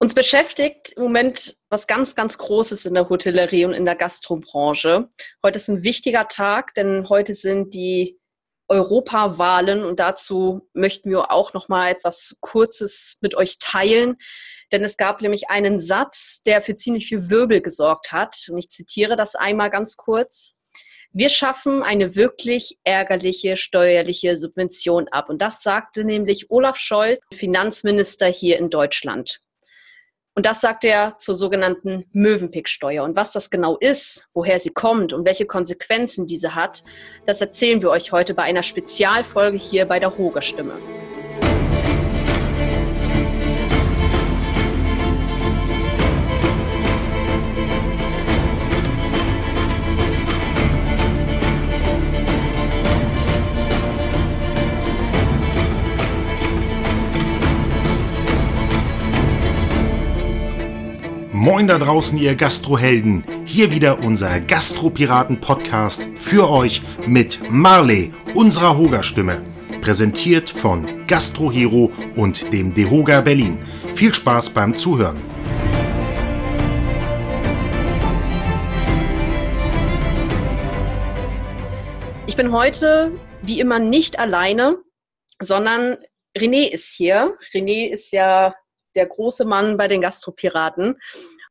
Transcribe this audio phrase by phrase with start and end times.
[0.00, 5.08] Uns beschäftigt im Moment was ganz, ganz Großes in der Hotellerie und in der Gastrobranche.
[5.42, 8.16] Heute ist ein wichtiger Tag, denn heute sind die
[8.68, 14.18] Europawahlen und dazu möchten wir auch noch mal etwas Kurzes mit euch teilen.
[14.70, 18.36] Denn es gab nämlich einen Satz, der für ziemlich viel Wirbel gesorgt hat.
[18.50, 20.54] Und ich zitiere das einmal ganz kurz.
[21.10, 25.28] Wir schaffen eine wirklich ärgerliche steuerliche Subvention ab.
[25.28, 29.40] Und das sagte nämlich Olaf Scholz, Finanzminister hier in Deutschland.
[30.38, 33.02] Und das sagt er zur sogenannten Mövenpick-Steuer.
[33.02, 36.84] Und was das genau ist, woher sie kommt und welche Konsequenzen diese hat,
[37.26, 40.74] das erzählen wir euch heute bei einer Spezialfolge hier bei der Hoger Stimme.
[61.58, 63.24] Moin da draußen, ihr Gastrohelden.
[63.44, 69.42] Hier wieder unser Gastropiraten-Podcast für euch mit Marley, unserer Hoga-Stimme.
[69.80, 73.58] Präsentiert von Gastrohero und dem Dehoga Berlin.
[73.96, 75.16] Viel Spaß beim Zuhören.
[82.28, 84.78] Ich bin heute wie immer nicht alleine,
[85.42, 85.96] sondern
[86.36, 87.36] René ist hier.
[87.52, 88.54] René ist ja
[88.94, 90.96] der große Mann bei den Gastropiraten.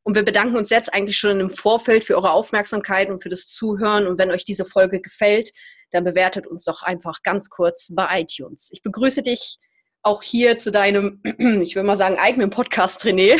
[0.08, 3.46] Und wir bedanken uns jetzt eigentlich schon im Vorfeld für eure Aufmerksamkeit und für das
[3.46, 4.06] Zuhören.
[4.06, 5.50] Und wenn euch diese Folge gefällt,
[5.90, 8.70] dann bewertet uns doch einfach ganz kurz bei iTunes.
[8.72, 9.58] Ich begrüße dich
[10.00, 11.20] auch hier zu deinem,
[11.60, 13.38] ich würde mal sagen, eigenen Podcast, René.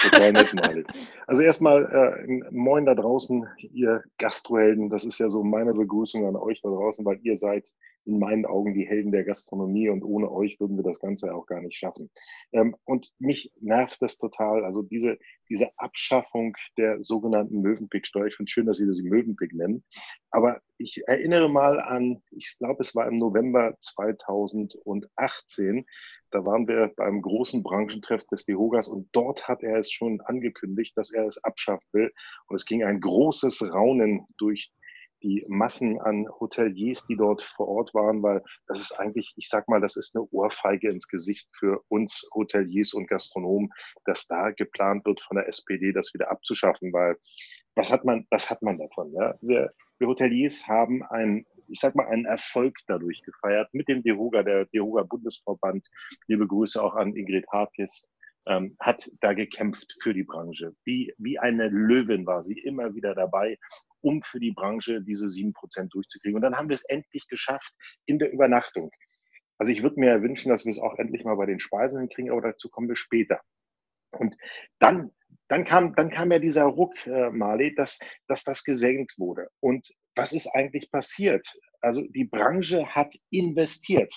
[0.00, 0.86] Total nett,
[1.26, 4.88] Also erstmal äh, Moin da draußen, ihr Gastrohelden.
[4.88, 7.68] Das ist ja so meine Begrüßung an euch da draußen, weil ihr seid
[8.08, 11.46] in meinen Augen die Helden der Gastronomie und ohne euch würden wir das Ganze auch
[11.46, 12.10] gar nicht schaffen.
[12.52, 15.18] Ähm, und mich nervt das total, also diese,
[15.50, 18.26] diese Abschaffung der sogenannten Möwenpick-Steuer.
[18.26, 19.84] Ich finde schön, dass Sie das Möwenpick nennen.
[20.30, 25.86] Aber ich erinnere mal an, ich glaube, es war im November 2018,
[26.30, 30.96] da waren wir beim großen Branchentreff des Dehogas und dort hat er es schon angekündigt,
[30.96, 32.12] dass er es abschaffen will.
[32.48, 34.70] Und es ging ein großes Raunen durch
[35.22, 39.68] die Massen an Hoteliers, die dort vor Ort waren, weil das ist eigentlich, ich sag
[39.68, 43.70] mal, das ist eine Ohrfeige ins Gesicht für uns Hoteliers und Gastronomen,
[44.04, 47.16] dass da geplant wird von der SPD, das wieder abzuschaffen, weil
[47.74, 49.12] was hat man, was hat man davon?
[49.12, 49.34] Ja?
[49.40, 54.42] Wir, wir Hoteliers haben ein ich sag mal, einen Erfolg dadurch gefeiert mit dem DEHOGA,
[54.42, 55.86] der DEHOGA Bundesverband.
[56.26, 58.08] Liebe Grüße auch an Ingrid Harkis,
[58.46, 60.74] ähm, hat da gekämpft für die Branche.
[60.84, 63.58] Wie, wie eine Löwin war sie immer wieder dabei,
[64.00, 66.36] um für die Branche diese sieben Prozent durchzukriegen.
[66.36, 67.74] Und dann haben wir es endlich geschafft
[68.06, 68.90] in der Übernachtung.
[69.58, 72.30] Also ich würde mir wünschen, dass wir es auch endlich mal bei den Speisen hinkriegen,
[72.30, 73.40] aber dazu kommen wir später.
[74.10, 74.36] Und
[74.78, 75.10] dann,
[75.48, 79.48] dann kam, dann kam ja dieser Ruck, äh, Marley, dass, dass das gesenkt wurde.
[79.60, 81.46] Und was ist eigentlich passiert?
[81.80, 84.12] Also die Branche hat investiert.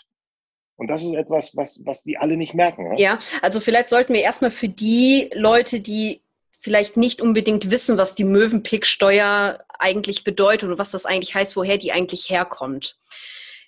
[0.75, 2.97] Und das ist etwas, was, was die alle nicht merken.
[2.97, 6.23] Ja, also vielleicht sollten wir erstmal für die Leute, die
[6.61, 11.77] vielleicht nicht unbedingt wissen, was die Möwenpick-Steuer eigentlich bedeutet und was das eigentlich heißt, woher
[11.77, 12.97] die eigentlich herkommt.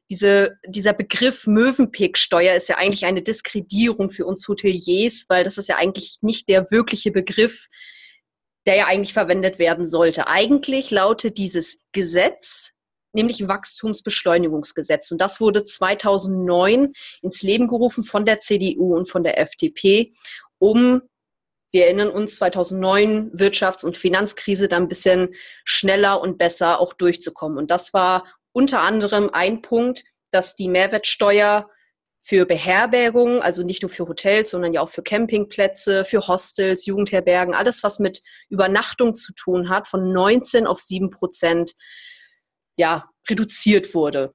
[0.10, 5.70] Diese, dieser Begriff Möwenpick-Steuer ist ja eigentlich eine Diskredierung für uns Hoteliers, weil das ist
[5.70, 7.68] ja eigentlich nicht der wirkliche Begriff,
[8.68, 10.28] der ja eigentlich verwendet werden sollte.
[10.28, 12.74] Eigentlich lautet dieses Gesetz
[13.16, 15.12] nämlich Wachstumsbeschleunigungsgesetz.
[15.12, 20.14] Und das wurde 2009 ins Leben gerufen von der CDU und von der FDP,
[20.58, 21.02] um
[21.74, 25.34] wir erinnern uns, 2009 Wirtschafts- und Finanzkrise da ein bisschen
[25.66, 27.58] schneller und besser auch durchzukommen.
[27.58, 31.70] Und das war unter anderem ein Punkt, dass die Mehrwertsteuer
[32.22, 37.56] für Beherbergungen, also nicht nur für Hotels, sondern ja auch für Campingplätze, für Hostels, Jugendherbergen,
[37.56, 41.74] alles, was mit Übernachtung zu tun hat, von 19 auf 7 Prozent
[42.78, 44.34] ja, reduziert wurde.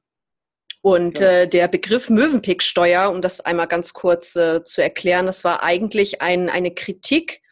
[0.81, 1.31] Und ja.
[1.31, 6.23] äh, der Begriff Möwenpick-Steuer, um das einmal ganz kurz äh, zu erklären, das war eigentlich
[6.23, 7.43] ein, eine Kritik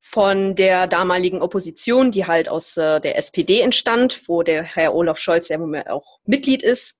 [0.00, 5.18] von der damaligen Opposition, die halt aus äh, der SPD entstand, wo der Herr Olaf
[5.18, 5.58] Scholz ja
[5.88, 6.96] auch Mitglied ist.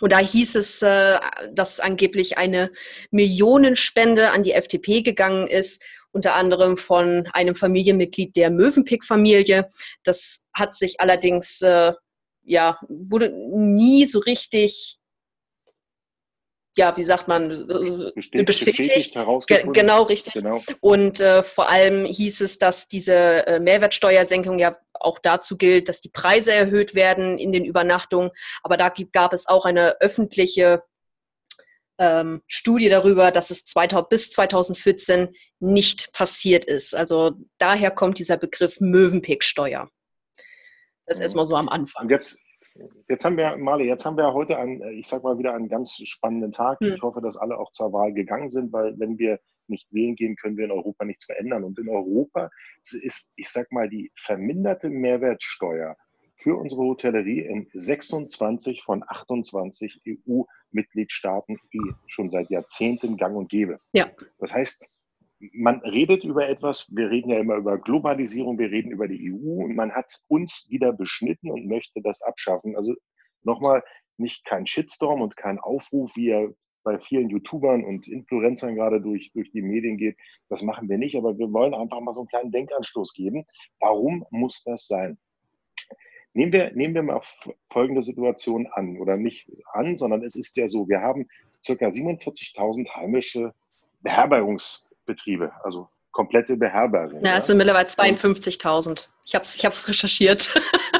[0.00, 1.18] Und da hieß es, äh,
[1.52, 2.72] dass angeblich eine
[3.10, 9.68] Millionenspende an die FDP gegangen ist, unter anderem von einem Familienmitglied der Möwenpick-Familie.
[10.02, 11.92] Das hat sich allerdings äh,
[12.50, 14.98] ja, wurde nie so richtig,
[16.76, 20.34] ja, wie sagt man, bestätigt, bestätigt, bestätigt genau richtig.
[20.34, 20.60] Genau.
[20.80, 26.00] Und äh, vor allem hieß es, dass diese äh, Mehrwertsteuersenkung ja auch dazu gilt, dass
[26.00, 28.30] die Preise erhöht werden in den Übernachtungen.
[28.64, 30.82] Aber da gab es auch eine öffentliche
[31.98, 35.28] ähm, Studie darüber, dass es 2000, bis 2014
[35.60, 36.96] nicht passiert ist.
[36.96, 39.88] Also daher kommt dieser Begriff Mövenpick-Steuer.
[41.10, 42.04] Das ist erstmal so am Anfang.
[42.04, 42.38] Und jetzt,
[43.08, 45.92] jetzt haben wir, Marley, jetzt haben wir heute einen, ich sag mal wieder einen ganz
[46.04, 46.78] spannenden Tag.
[46.78, 46.94] Hm.
[46.94, 50.36] Ich hoffe, dass alle auch zur Wahl gegangen sind, weil wenn wir nicht wählen gehen,
[50.36, 51.64] können wir in Europa nichts verändern.
[51.64, 52.48] Und in Europa
[53.02, 55.96] ist, ich sag mal, die verminderte Mehrwertsteuer
[56.36, 63.80] für unsere Hotellerie in 26 von 28 EU-Mitgliedstaaten eh schon seit Jahrzehnten gang und gäbe.
[63.92, 64.12] Ja.
[64.38, 64.84] Das heißt,
[65.52, 69.64] man redet über etwas, wir reden ja immer über Globalisierung, wir reden über die EU
[69.64, 72.76] und man hat uns wieder beschnitten und möchte das abschaffen.
[72.76, 72.94] Also
[73.42, 73.82] nochmal,
[74.18, 76.52] nicht kein Shitstorm und kein Aufruf, wie er
[76.82, 80.16] bei vielen YouTubern und Influencern gerade durch, durch die Medien geht.
[80.48, 83.46] Das machen wir nicht, aber wir wollen einfach mal so einen kleinen Denkanstoß geben.
[83.80, 85.18] Warum muss das sein?
[86.32, 87.20] Nehmen wir, nehmen wir mal
[87.70, 91.26] folgende Situation an, oder nicht an, sondern es ist ja so, wir haben
[91.62, 93.52] circa 47.000 heimische
[95.06, 97.24] Beherbergungsbetriebe, also komplette Beherbergung.
[97.24, 99.08] Ja, es sind mittlerweile 52.000.
[99.24, 100.54] Ich habe es ich recherchiert.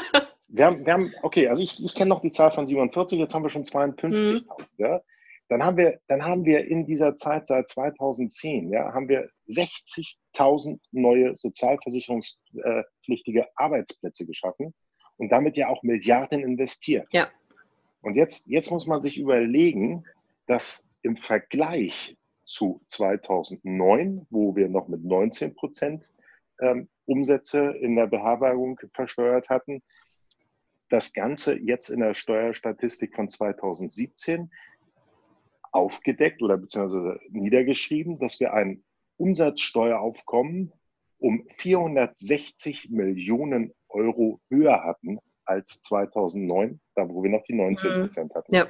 [0.47, 3.33] wir, haben, wir haben, okay, also ich, ich kenne noch die Zahl von 47, jetzt
[3.33, 4.09] haben wir schon 52.000.
[4.09, 4.43] Mhm.
[4.77, 5.01] Ja.
[5.49, 10.79] Dann haben wir, dann haben wir in dieser Zeit seit 2010, ja, haben wir 60.000
[10.91, 14.73] neue sozialversicherungspflichtige Arbeitsplätze geschaffen
[15.17, 17.05] und damit ja auch Milliarden investiert.
[17.11, 17.27] Ja.
[18.01, 20.05] Und jetzt, jetzt muss man sich überlegen,
[20.47, 22.15] dass im Vergleich
[22.51, 26.13] zu 2009, wo wir noch mit 19 Prozent
[26.59, 29.81] ähm, Umsätze in der Beherbergung versteuert hatten,
[30.89, 34.51] das Ganze jetzt in der Steuerstatistik von 2017
[35.71, 38.83] aufgedeckt oder beziehungsweise niedergeschrieben, dass wir ein
[39.17, 40.73] Umsatzsteueraufkommen
[41.17, 48.01] um 460 Millionen Euro höher hatten als 2009, da wo wir noch die 19 mhm.
[48.01, 48.53] Prozent hatten.
[48.53, 48.67] Ja.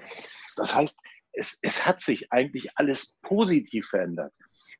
[0.55, 0.99] Das heißt,
[1.33, 4.35] es, es hat sich eigentlich alles positiv verändert.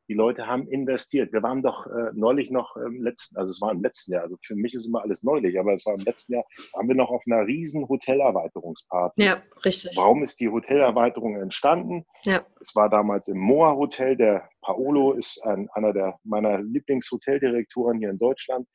[0.08, 1.32] Die Leute haben investiert.
[1.32, 4.38] Wir waren doch äh, neulich noch im letzten, also es war im letzten Jahr, also
[4.42, 6.44] für mich ist immer alles neulich, aber es war im letzten Jahr,
[6.74, 9.24] waren wir noch auf einer riesen Hotelerweiterungsparty.
[9.24, 9.96] Ja, richtig.
[9.96, 12.06] Warum ist die Hotelerweiterung entstanden?
[12.24, 12.46] Ja.
[12.60, 14.18] Es war damals im Moa Hotel.
[14.18, 18.68] Der Paolo ist ein, einer der meiner Lieblingshoteldirektoren hier in Deutschland.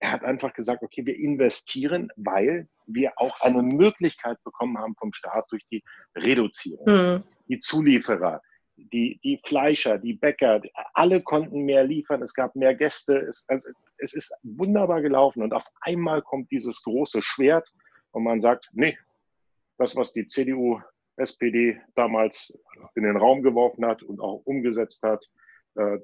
[0.00, 5.12] Er hat einfach gesagt, okay, wir investieren, weil wir auch eine Möglichkeit bekommen haben vom
[5.12, 5.84] Staat durch die
[6.16, 6.86] Reduzierung.
[6.86, 7.24] Mhm.
[7.48, 8.40] Die Zulieferer,
[8.76, 10.62] die, die Fleischer, die Bäcker,
[10.94, 15.52] alle konnten mehr liefern, es gab mehr Gäste, es, also, es ist wunderbar gelaufen und
[15.52, 17.68] auf einmal kommt dieses große Schwert
[18.12, 18.96] und man sagt, nee,
[19.78, 20.80] das, was die CDU,
[21.16, 22.52] SPD damals
[22.94, 25.28] in den Raum geworfen hat und auch umgesetzt hat,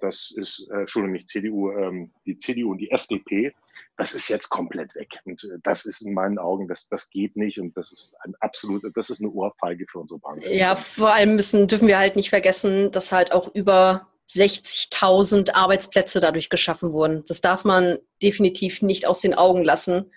[0.00, 3.52] das ist, äh, Entschuldigung, nicht CDU, ähm, die CDU und die FDP,
[3.96, 5.08] das ist jetzt komplett weg.
[5.24, 8.34] Und äh, das ist in meinen Augen, das, das geht nicht und das ist ein
[8.40, 10.46] absolut, das ist eine Ohrfeige für unsere Bank.
[10.46, 16.20] Ja, vor allem müssen, dürfen wir halt nicht vergessen, dass halt auch über 60.000 Arbeitsplätze
[16.20, 17.24] dadurch geschaffen wurden.
[17.26, 20.12] Das darf man definitiv nicht aus den Augen lassen.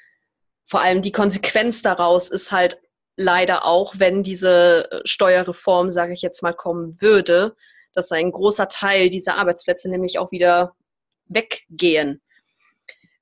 [0.65, 2.81] Vor allem die Konsequenz daraus ist halt
[3.15, 7.55] leider auch, wenn diese Steuerreform, sage ich jetzt mal, kommen würde,
[7.93, 10.73] dass ein großer Teil dieser Arbeitsplätze nämlich auch wieder
[11.25, 12.21] weggehen.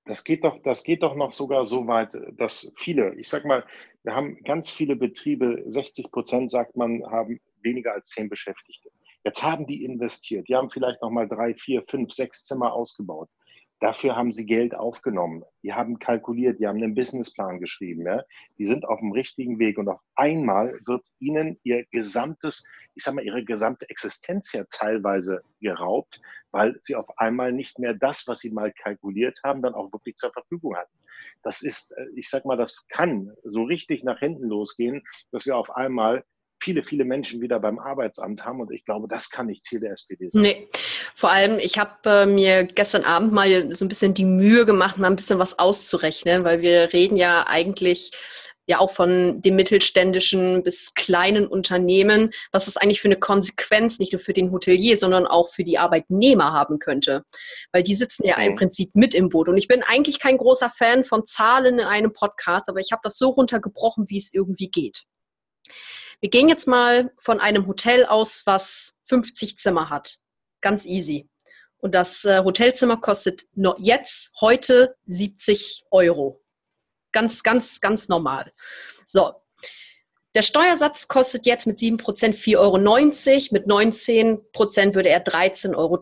[0.06, 3.66] Das geht doch, das geht doch noch sogar so weit, dass viele, ich sag mal,
[4.04, 8.90] wir haben ganz viele Betriebe, 60 Prozent sagt man, haben weniger als zehn Beschäftigte.
[9.26, 13.30] Jetzt haben die investiert, die haben vielleicht nochmal drei, vier, fünf, sechs Zimmer ausgebaut.
[13.80, 15.44] Dafür haben sie Geld aufgenommen.
[15.62, 18.06] Die haben kalkuliert, die haben einen Businessplan geschrieben.
[18.08, 18.24] Ja?
[18.58, 23.14] Die sind auf dem richtigen Weg und auf einmal wird ihnen ihr gesamtes, ich sag
[23.14, 26.20] mal, ihre gesamte Existenz ja teilweise geraubt,
[26.52, 30.16] weil sie auf einmal nicht mehr das, was sie mal kalkuliert haben, dann auch wirklich
[30.16, 30.98] zur Verfügung hatten.
[31.44, 35.56] Das ist, äh, ich sag mal, das kann so richtig nach hinten losgehen, dass wir
[35.56, 36.24] auf einmal
[36.60, 38.62] viele, viele Menschen wieder beim Arbeitsamt haben.
[38.62, 40.42] Und ich glaube, das kann nicht Ziel der SPD sein.
[40.42, 40.68] Nee,
[41.16, 44.98] vor allem, ich habe äh, mir gestern Abend mal so ein bisschen die Mühe gemacht,
[44.98, 48.12] mal ein bisschen was auszurechnen, weil wir reden ja eigentlich
[48.68, 54.12] ja auch von dem mittelständischen bis kleinen Unternehmen, was das eigentlich für eine Konsequenz nicht
[54.12, 57.24] nur für den Hotelier, sondern auch für die Arbeitnehmer haben könnte.
[57.72, 58.58] Weil die sitzen ja im mhm.
[58.58, 59.48] Prinzip mit im Boot.
[59.48, 63.02] Und ich bin eigentlich kein großer Fan von Zahlen in einem Podcast, aber ich habe
[63.04, 65.06] das so runtergebrochen, wie es irgendwie geht.
[66.20, 70.18] Wir gehen jetzt mal von einem Hotel aus, was 50 Zimmer hat.
[70.62, 71.30] Ganz easy.
[71.78, 73.46] Und das äh, Hotelzimmer kostet
[73.78, 76.42] jetzt, heute 70 Euro.
[77.12, 78.52] Ganz, ganz, ganz normal.
[79.06, 79.32] So.
[80.34, 82.78] Der Steuersatz kostet jetzt mit 7% 4,90 Euro.
[83.52, 86.00] Mit 19% würde er 13,30 Euro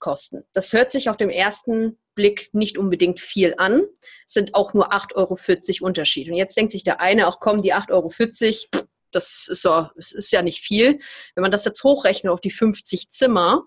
[0.00, 0.44] kosten.
[0.52, 3.82] Das hört sich auf dem ersten Blick nicht unbedingt viel an,
[4.26, 6.28] sind auch nur 8,40 Euro Unterschied.
[6.28, 10.12] Und jetzt denkt sich der eine, auch komm, die 8,40 Euro, Das ist, so, das
[10.12, 10.98] ist ja nicht viel.
[11.34, 13.66] Wenn man das jetzt hochrechnet auf die 50 Zimmer,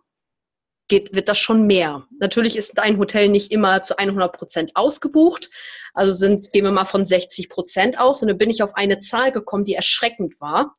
[0.90, 2.06] geht, wird das schon mehr.
[2.20, 5.50] Natürlich ist ein Hotel nicht immer zu 100 Prozent ausgebucht.
[5.94, 8.22] Also sind, gehen wir mal von 60 Prozent aus.
[8.22, 10.76] Und dann bin ich auf eine Zahl gekommen, die erschreckend war.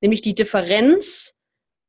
[0.00, 1.34] Nämlich die Differenz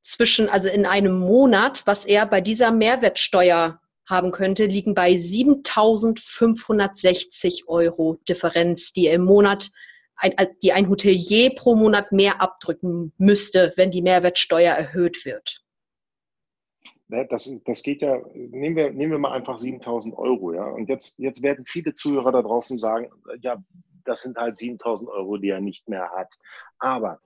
[0.02, 7.68] zwischen, also in einem Monat, was er bei dieser Mehrwertsteuer haben könnte, liegen bei 7.560
[7.68, 9.70] Euro Differenz, die er im Monat,
[10.20, 15.64] ein, die ein Hotelier pro Monat mehr abdrücken müsste, wenn die Mehrwertsteuer erhöht wird.
[17.08, 20.66] Ne, das, das geht ja, nehmen wir, nehmen wir mal einfach 7000 Euro, ja.
[20.66, 23.10] Und jetzt, jetzt werden viele Zuhörer da draußen sagen,
[23.42, 23.58] ja,
[24.06, 26.36] das sind halt 7000 Euro, die er nicht mehr hat.
[26.78, 27.20] Aber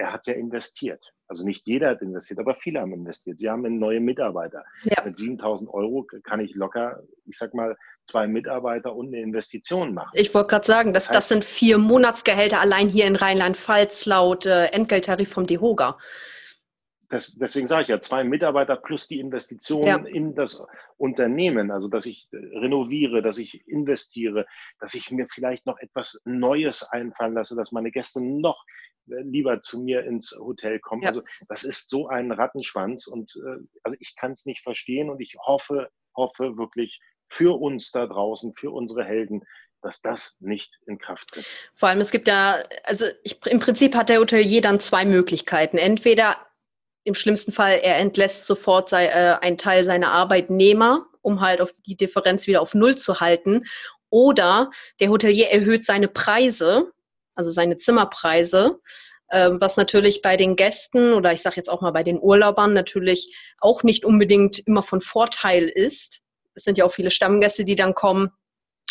[0.00, 1.12] er hat ja investiert.
[1.28, 3.38] Also nicht jeder hat investiert, aber viele haben investiert.
[3.38, 4.64] Sie haben in neue Mitarbeiter.
[4.84, 5.04] Ja.
[5.04, 10.10] Mit 7000 Euro kann ich locker, ich sag mal, zwei Mitarbeiter und eine Investition machen.
[10.14, 14.66] Ich wollte gerade sagen, das, das sind vier Monatsgehälter allein hier in Rheinland-Pfalz laut äh,
[14.66, 15.98] Entgelttarif vom DEHOGA
[17.10, 19.96] das, deswegen sage ich ja, zwei Mitarbeiter plus die Investition ja.
[19.96, 20.64] in das
[20.96, 24.46] Unternehmen, also dass ich renoviere, dass ich investiere,
[24.78, 29.60] dass ich mir vielleicht noch etwas Neues einfallen lasse, dass meine Gäste noch äh, lieber
[29.60, 31.02] zu mir ins Hotel kommen.
[31.02, 31.08] Ja.
[31.08, 35.20] Also das ist so ein Rattenschwanz und äh, also ich kann es nicht verstehen und
[35.20, 39.42] ich hoffe, hoffe wirklich für uns da draußen, für unsere Helden,
[39.82, 41.46] dass das nicht in Kraft tritt.
[41.74, 45.78] Vor allem, es gibt ja, also ich, im Prinzip hat der Hotelier dann zwei Möglichkeiten.
[45.78, 46.36] Entweder
[47.04, 51.72] im schlimmsten Fall, er entlässt sofort sei, äh, einen Teil seiner Arbeitnehmer, um halt auf
[51.86, 53.64] die Differenz wieder auf Null zu halten.
[54.10, 56.92] Oder der Hotelier erhöht seine Preise,
[57.40, 58.78] also seine Zimmerpreise,
[59.28, 62.74] äh, was natürlich bei den Gästen oder ich sage jetzt auch mal bei den Urlaubern
[62.74, 66.20] natürlich auch nicht unbedingt immer von Vorteil ist.
[66.54, 68.30] Es sind ja auch viele Stammgäste, die dann kommen,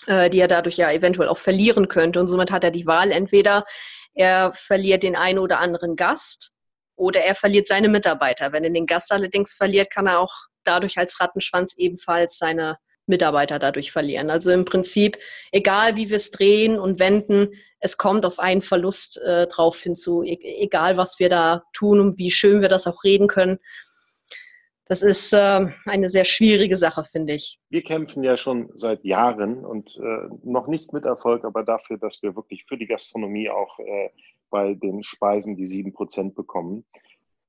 [0.07, 2.19] äh, die er dadurch ja eventuell auch verlieren könnte.
[2.19, 3.65] Und somit hat er die Wahl, entweder
[4.15, 6.53] er verliert den einen oder anderen Gast
[6.95, 8.51] oder er verliert seine Mitarbeiter.
[8.51, 12.77] Wenn er den Gast allerdings verliert, kann er auch dadurch als Rattenschwanz ebenfalls seine
[13.09, 14.29] Mitarbeiter dadurch verlieren.
[14.29, 15.17] Also im Prinzip,
[15.51, 20.23] egal wie wir es drehen und wenden, es kommt auf einen Verlust äh, drauf hinzu,
[20.23, 23.59] e egal was wir da tun und wie schön wir das auch reden können.
[24.85, 27.59] Das ist äh, eine sehr schwierige Sache, finde ich.
[27.69, 32.23] Wir kämpfen ja schon seit Jahren und äh, noch nicht mit Erfolg, aber dafür, dass
[32.23, 34.09] wir wirklich für die Gastronomie auch äh,
[34.49, 36.85] bei den Speisen die sieben Prozent bekommen.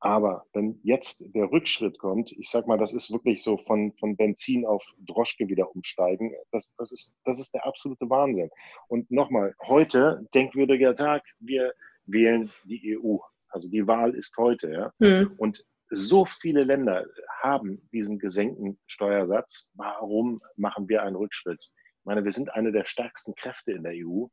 [0.01, 4.17] Aber wenn jetzt der Rückschritt kommt, ich sag mal, das ist wirklich so von, von
[4.17, 8.49] Benzin auf Droschke wieder umsteigen, das, das, ist, das ist der absolute Wahnsinn.
[8.89, 11.75] Und nochmal, heute, denkwürdiger Tag, wir
[12.07, 13.19] wählen die EU.
[13.51, 14.71] Also die Wahl ist heute.
[14.71, 14.93] Ja?
[15.01, 15.35] Mhm.
[15.37, 17.05] Und so viele Länder
[17.43, 19.71] haben diesen gesenkten Steuersatz.
[19.75, 21.61] Warum machen wir einen Rückschritt?
[21.63, 24.27] Ich meine, wir sind eine der stärksten Kräfte in der EU.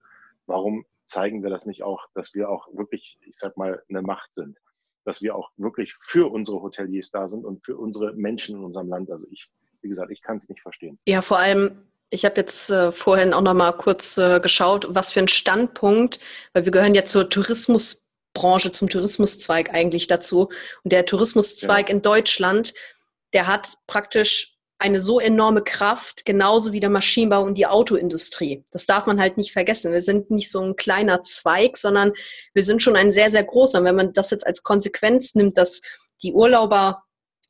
[0.46, 4.34] Warum zeigen wir das nicht auch, dass wir auch wirklich, ich sag mal, eine Macht
[4.34, 4.58] sind?
[5.08, 8.90] Dass wir auch wirklich für unsere Hoteliers da sind und für unsere Menschen in unserem
[8.90, 9.10] Land.
[9.10, 9.48] Also ich,
[9.82, 11.00] wie gesagt, ich kann es nicht verstehen.
[11.08, 15.12] Ja, vor allem, ich habe jetzt äh, vorhin auch noch mal kurz äh, geschaut, was
[15.12, 16.20] für ein Standpunkt,
[16.52, 20.50] weil wir gehören ja zur Tourismusbranche, zum Tourismuszweig eigentlich dazu.
[20.84, 21.96] Und der Tourismuszweig ja.
[21.96, 22.74] in Deutschland,
[23.32, 28.64] der hat praktisch eine so enorme Kraft, genauso wie der Maschinenbau und die Autoindustrie.
[28.72, 29.92] Das darf man halt nicht vergessen.
[29.92, 32.14] Wir sind nicht so ein kleiner Zweig, sondern
[32.54, 33.80] wir sind schon ein sehr, sehr großer.
[33.80, 35.82] Und wenn man das jetzt als Konsequenz nimmt, dass
[36.22, 37.04] die Urlauber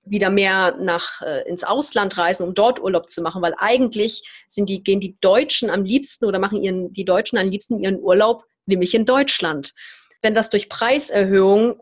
[0.09, 4.69] wieder mehr nach äh, ins Ausland reisen, um dort Urlaub zu machen, weil eigentlich sind
[4.69, 8.45] die, gehen die Deutschen am liebsten oder machen ihren, die Deutschen am liebsten ihren Urlaub,
[8.65, 9.73] nämlich in Deutschland.
[10.21, 11.75] Wenn das durch Preiserhöhungen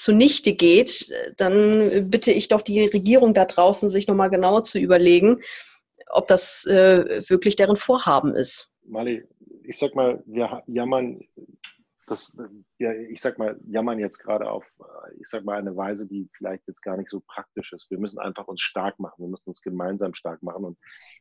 [0.00, 5.42] zunichte geht, dann bitte ich doch die Regierung da draußen, sich nochmal genauer zu überlegen,
[6.08, 8.74] ob das äh, wirklich deren Vorhaben ist.
[8.82, 9.24] Mali,
[9.62, 11.20] ich sag mal, wir jammern,
[12.06, 12.36] das,
[12.78, 14.64] ja, ich sag mal, jammern jetzt gerade auf,
[15.20, 17.90] ich sag mal, eine Weise, die vielleicht jetzt gar nicht so praktisch ist.
[17.90, 19.22] Wir müssen einfach uns stark machen.
[19.22, 20.78] Wir müssen uns gemeinsam stark machen und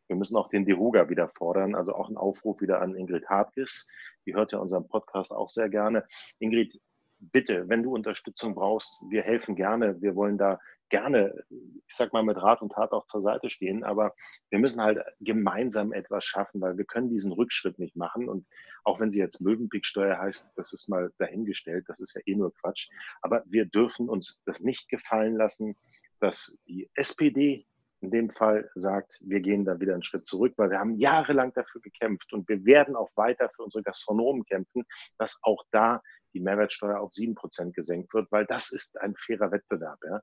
[0.07, 1.75] wir müssen auch den Deroga wieder fordern.
[1.75, 3.89] Also auch einen Aufruf wieder an Ingrid Hartges.
[4.25, 6.07] Die hört ja unseren Podcast auch sehr gerne.
[6.39, 6.79] Ingrid,
[7.19, 10.01] bitte, wenn du Unterstützung brauchst, wir helfen gerne.
[10.01, 10.59] Wir wollen da
[10.89, 13.83] gerne, ich sag mal, mit Rat und Tat auch zur Seite stehen.
[13.83, 14.13] Aber
[14.49, 18.27] wir müssen halt gemeinsam etwas schaffen, weil wir können diesen Rückschritt nicht machen.
[18.27, 18.47] Und
[18.83, 21.85] auch wenn sie jetzt Möwenpicksteuer heißt, das ist mal dahingestellt.
[21.87, 22.89] Das ist ja eh nur Quatsch.
[23.21, 25.75] Aber wir dürfen uns das nicht gefallen lassen,
[26.19, 27.65] dass die SPD
[28.01, 31.53] in dem Fall sagt, wir gehen da wieder einen Schritt zurück, weil wir haben jahrelang
[31.53, 34.85] dafür gekämpft und wir werden auch weiter für unsere Gastronomen kämpfen,
[35.17, 36.01] dass auch da
[36.33, 39.99] die Mehrwertsteuer auf sieben Prozent gesenkt wird, weil das ist ein fairer Wettbewerb.
[40.05, 40.21] Ja?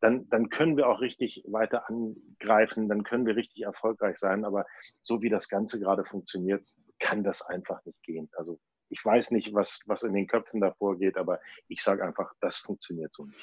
[0.00, 4.44] Dann, dann können wir auch richtig weiter angreifen, dann können wir richtig erfolgreich sein.
[4.44, 4.64] Aber
[5.00, 6.64] so wie das Ganze gerade funktioniert,
[6.98, 8.28] kann das einfach nicht gehen.
[8.32, 8.58] Also
[8.90, 12.56] ich weiß nicht, was, was in den Köpfen davor geht, aber ich sage einfach, das
[12.56, 13.38] funktioniert so nicht.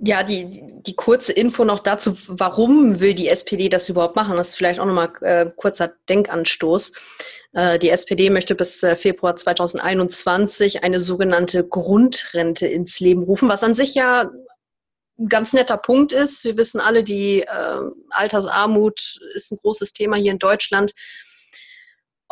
[0.00, 4.36] Ja, die, die kurze Info noch dazu, warum will die SPD das überhaupt machen?
[4.36, 6.92] Das ist vielleicht auch nochmal äh, kurzer Denkanstoß.
[7.52, 13.64] Äh, die SPD möchte bis äh, Februar 2021 eine sogenannte Grundrente ins Leben rufen, was
[13.64, 14.30] an sich ja
[15.18, 16.44] ein ganz netter Punkt ist.
[16.44, 20.92] Wir wissen alle, die äh, Altersarmut ist ein großes Thema hier in Deutschland.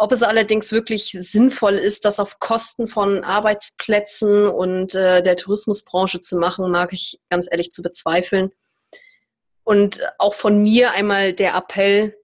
[0.01, 6.21] Ob es allerdings wirklich sinnvoll ist, das auf Kosten von Arbeitsplätzen und äh, der Tourismusbranche
[6.21, 8.53] zu machen, mag ich ganz ehrlich zu bezweifeln.
[9.65, 12.17] Und auch von mir einmal der Appell,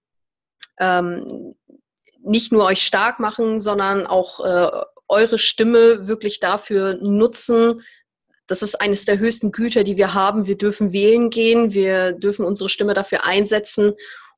[0.79, 1.57] ähm,
[2.23, 7.83] nicht nur euch stark machen, sondern auch äh, eure Stimme wirklich dafür nutzen.
[8.47, 10.47] Das ist eines der höchsten Güter, die wir haben.
[10.47, 13.95] Wir dürfen wählen gehen, wir dürfen unsere Stimme dafür einsetzen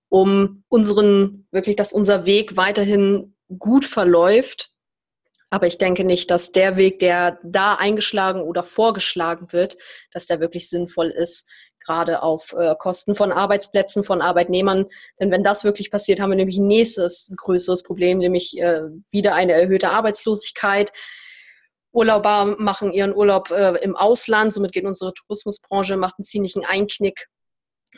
[0.09, 4.71] um unseren, wirklich, dass unser Weg weiterhin gut verläuft.
[5.51, 9.77] Aber ich denke nicht, dass der Weg, der da eingeschlagen oder vorgeschlagen wird,
[10.13, 11.47] dass der wirklich sinnvoll ist,
[11.85, 14.87] gerade auf äh, Kosten von Arbeitsplätzen, von Arbeitnehmern.
[15.21, 19.35] Denn wenn das wirklich passiert, haben wir nämlich ein nächstes größeres Problem, nämlich äh, wieder
[19.35, 20.93] eine erhöhte Arbeitslosigkeit.
[21.93, 27.29] Urlauber machen ihren Urlaub äh, im Ausland, somit geht unsere Tourismusbranche, macht einen ziemlichen Einknick.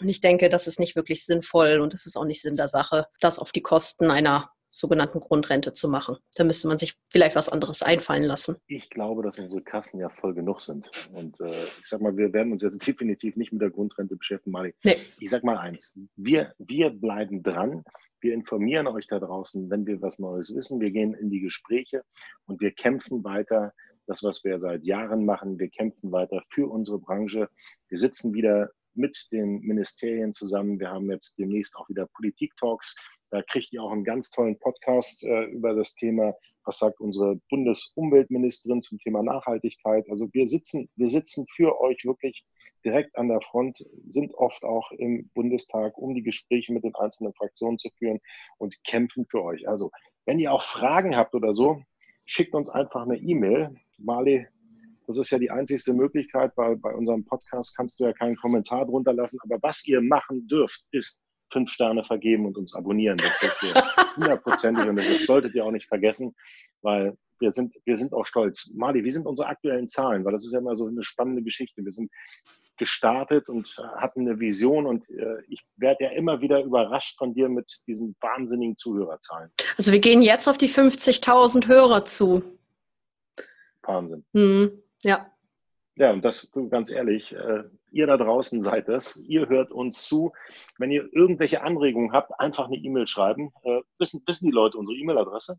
[0.01, 2.69] Und ich denke, das ist nicht wirklich sinnvoll und es ist auch nicht Sinn der
[2.69, 6.17] Sache, das auf die Kosten einer sogenannten Grundrente zu machen.
[6.35, 8.57] Da müsste man sich vielleicht was anderes einfallen lassen.
[8.67, 10.91] Ich glaube, dass unsere Kassen ja voll genug sind.
[11.13, 14.53] Und äh, ich sag mal, wir werden uns jetzt definitiv nicht mit der Grundrente beschäftigen,
[14.53, 14.75] Mali.
[14.85, 14.97] Nee.
[15.21, 17.83] Ich sag mal eins, wir, wir bleiben dran.
[18.21, 20.81] Wir informieren euch da draußen, wenn wir was Neues wissen.
[20.81, 22.03] Wir gehen in die Gespräche
[22.47, 23.73] und wir kämpfen weiter.
[24.07, 27.49] Das, was wir seit Jahren machen, wir kämpfen weiter für unsere Branche.
[27.89, 30.79] Wir sitzen wieder mit den Ministerien zusammen.
[30.79, 32.97] Wir haben jetzt demnächst auch wieder Politik-Talks.
[33.31, 37.37] Da kriegt ihr auch einen ganz tollen Podcast äh, über das Thema, was sagt unsere
[37.49, 40.05] Bundesumweltministerin zum Thema Nachhaltigkeit.
[40.11, 42.45] Also wir sitzen, wir sitzen für euch wirklich
[42.85, 47.33] direkt an der Front, sind oft auch im Bundestag, um die Gespräche mit den einzelnen
[47.35, 48.21] Fraktionen zu führen
[48.59, 49.67] und kämpfen für euch.
[49.69, 49.91] Also
[50.27, 51.83] wenn ihr auch Fragen habt oder so,
[52.27, 53.75] schickt uns einfach eine E-Mail.
[53.97, 54.47] Marley
[55.09, 58.85] das ist ja die einzigste Möglichkeit, weil bei unserem Podcast kannst du ja keinen Kommentar
[58.85, 59.39] drunter lassen.
[59.43, 63.17] Aber was ihr machen dürft, ist fünf Sterne vergeben und uns abonnieren.
[63.17, 63.75] Das dürft ihr
[64.17, 66.35] hundertprozentig und das solltet ihr auch nicht vergessen,
[66.83, 68.75] weil wir sind, wir sind auch stolz.
[68.77, 70.27] Mali, wie sind unsere aktuellen Zahlen?
[70.27, 71.83] Weil das ist ja immer so eine spannende Geschichte.
[71.83, 72.11] Wir sind
[72.77, 77.49] gestartet und hatten eine Vision und äh, ich werde ja immer wieder überrascht von dir
[77.49, 79.51] mit diesen wahnsinnigen Zuhörerzahlen.
[79.79, 82.43] Also wir gehen jetzt auf die 50.000 Hörer zu.
[83.83, 84.25] Wahnsinn.
[84.33, 84.83] Mhm.
[85.03, 85.31] Ja.
[85.97, 90.33] Ja, und das, ganz ehrlich, äh, ihr da draußen seid es, ihr hört uns zu.
[90.79, 93.53] Wenn ihr irgendwelche Anregungen habt, einfach eine E-Mail schreiben.
[93.65, 95.59] Äh, wissen, wissen die Leute unsere E-Mail-Adresse?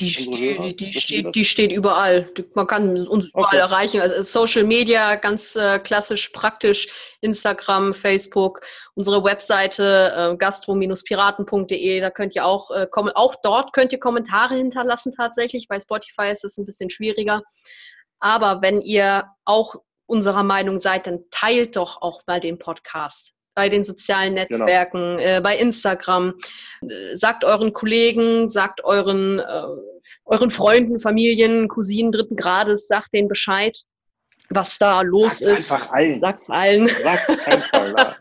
[0.00, 2.28] Die, steht, die, steht, die steht überall.
[2.54, 3.56] Man kann uns überall okay.
[3.58, 4.00] erreichen.
[4.00, 6.88] Also Social Media, ganz äh, klassisch, praktisch.
[7.20, 8.60] Instagram, Facebook,
[8.94, 12.00] unsere Webseite äh, gastro-piraten.de.
[12.00, 13.12] Da könnt ihr auch äh, kommen.
[13.14, 15.68] Auch dort könnt ihr Kommentare hinterlassen tatsächlich.
[15.68, 17.44] Bei Spotify ist es ein bisschen schwieriger.
[18.24, 19.74] Aber wenn ihr auch
[20.06, 24.48] unserer Meinung seid, dann teilt doch auch mal den Podcast bei den sozialen genau.
[24.48, 25.28] Netzwerken, genau.
[25.28, 26.32] äh, bei Instagram.
[26.80, 29.66] Äh, sagt euren Kollegen, sagt euren, äh,
[30.24, 33.78] euren Freunden, Familien, Cousinen dritten Grades, sagt denen Bescheid
[34.50, 35.72] was da los Sagt's ist.
[35.72, 36.20] Einfach allen.
[36.20, 36.90] Sagt's allen.
[37.02, 38.16] Sagt's einfach.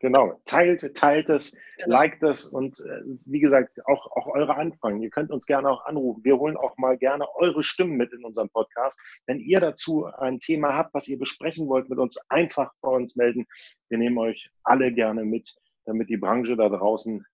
[0.00, 0.40] Genau.
[0.44, 1.96] Teilt, teilt es, genau.
[1.98, 5.00] liked es und äh, wie gesagt, auch, auch eure Anfragen.
[5.02, 6.24] Ihr könnt uns gerne auch anrufen.
[6.24, 9.00] Wir holen auch mal gerne eure Stimmen mit in unserem Podcast.
[9.26, 13.16] Wenn ihr dazu ein Thema habt, was ihr besprechen wollt, mit uns einfach bei uns
[13.16, 13.46] melden.
[13.88, 17.24] Wir nehmen euch alle gerne mit, damit die Branche da draußen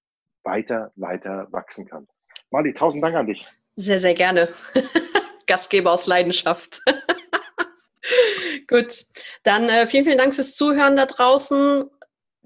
[0.44, 2.06] weiter, weiter wachsen kann.
[2.50, 3.46] Mali, tausend Dank an dich.
[3.76, 4.50] Sehr, sehr gerne.
[5.46, 6.80] Gastgeber aus Leidenschaft.
[8.68, 9.06] Gut,
[9.42, 11.90] dann äh, vielen, vielen Dank fürs Zuhören da draußen.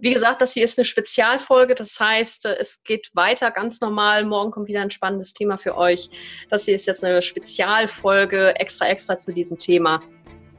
[0.01, 4.25] Wie gesagt, das hier ist eine Spezialfolge, das heißt, äh, es geht weiter ganz normal.
[4.25, 6.09] Morgen kommt wieder ein spannendes Thema für euch.
[6.49, 10.03] Das hier ist jetzt eine Spezialfolge extra, extra zu diesem Thema.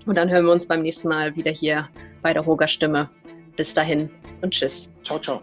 [0.06, 1.88] Und dann hören wir uns beim nächsten Mal wieder hier
[2.22, 3.10] bei der Hoger Stimme.
[3.56, 4.10] Bis dahin
[4.42, 4.94] und tschüss.
[5.04, 5.42] Ciao, ciao.